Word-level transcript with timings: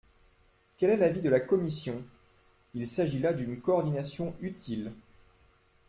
Quel 0.79 0.89
est 0.89 0.97
l’avis 0.97 1.21
de 1.21 1.29
la 1.29 1.39
commission? 1.39 2.03
Il 2.73 2.87
s’agit 2.87 3.19
là 3.19 3.33
d’une 3.33 3.61
coordination 3.61 4.33
utile. 4.41 4.91